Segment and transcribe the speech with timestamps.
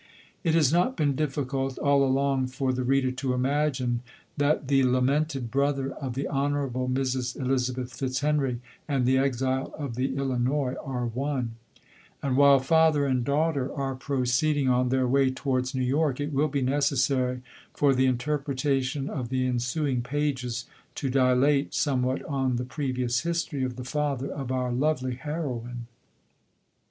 [0.43, 2.89] It has not been difficult all along for the 72 LODORE.
[2.89, 4.01] reader to imagine,
[4.35, 7.39] that the lamented brother of the honourable Mrs.
[7.39, 11.51] Elizabeth Fitzhenry and the exile of the Illinois are one;
[12.23, 16.47] and while father and daughter are proceeding on their way towards New York, it will
[16.47, 20.65] be necessary, for the interpretation of the ensuing pages,
[20.95, 25.85] to dilate somewhat on the previous history of the father of our lovely heroine.